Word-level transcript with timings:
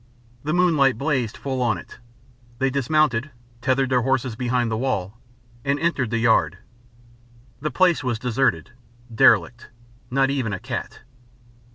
The 0.43 0.51
moonlight 0.51 0.97
blazed 0.97 1.37
full 1.37 1.61
on 1.61 1.77
it. 1.77 1.99
They 2.57 2.71
dismounted, 2.71 3.29
tethered 3.61 3.89
their 3.91 4.01
horses 4.01 4.35
behind 4.35 4.71
the 4.71 4.77
wall, 4.77 5.19
and 5.63 5.79
entered 5.79 6.09
the 6.09 6.17
yard. 6.17 6.57
The 7.59 7.69
place 7.69 8.03
was 8.03 8.17
deserted, 8.17 8.71
derelict 9.13 9.69
not 10.09 10.31
even 10.31 10.53
a 10.53 10.59
cat. 10.59 11.01